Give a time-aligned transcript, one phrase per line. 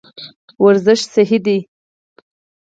[0.63, 1.57] ورزش صحي دی.